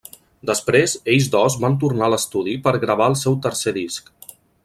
Després, 0.49 0.95
ells 1.15 1.27
dos 1.35 1.57
van 1.65 1.75
tornar 1.83 2.07
a 2.07 2.09
l'estudi 2.15 2.57
per 2.67 2.75
gravar 2.87 3.11
el 3.13 3.19
seu 3.25 3.39
tercer 3.47 3.75
disc. 3.79 4.13